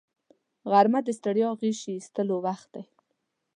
غرمه 0.71 0.99
د 1.05 1.09
ستړیا 1.19 1.49
غشي 1.59 1.91
ایستلو 1.95 2.35
وخت 2.45 2.67
دی 2.75 2.83